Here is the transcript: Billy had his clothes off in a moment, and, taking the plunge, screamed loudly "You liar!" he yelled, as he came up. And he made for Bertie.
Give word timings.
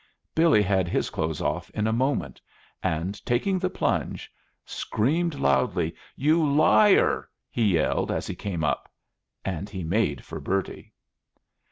Billy 0.33 0.63
had 0.63 0.87
his 0.87 1.11
clothes 1.11 1.41
off 1.41 1.69
in 1.75 1.85
a 1.85 1.93
moment, 1.93 2.41
and, 2.81 3.23
taking 3.23 3.59
the 3.59 3.69
plunge, 3.69 4.31
screamed 4.65 5.35
loudly 5.35 5.93
"You 6.15 6.43
liar!" 6.43 7.29
he 7.51 7.75
yelled, 7.75 8.09
as 8.11 8.25
he 8.25 8.33
came 8.33 8.63
up. 8.63 8.91
And 9.45 9.69
he 9.69 9.83
made 9.83 10.25
for 10.25 10.39
Bertie. 10.39 10.91